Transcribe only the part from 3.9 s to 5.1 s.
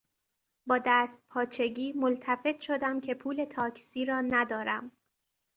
را ندارم.